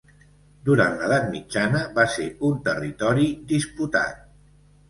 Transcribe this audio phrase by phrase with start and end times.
[0.69, 4.29] Durant l'edat mitjana va ser un territori disputat.